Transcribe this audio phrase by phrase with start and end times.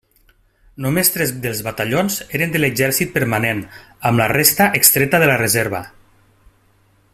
[0.85, 3.61] Només tres dels batallons eren de l'exèrcit permanent,
[4.11, 5.87] amb la resta extreta de la reserva.